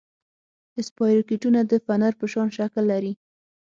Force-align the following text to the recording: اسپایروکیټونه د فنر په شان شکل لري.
اسپایروکیټونه 0.79 1.59
د 1.71 1.73
فنر 1.85 2.13
په 2.19 2.25
شان 2.31 2.47
شکل 2.57 2.83
لري. 2.91 3.13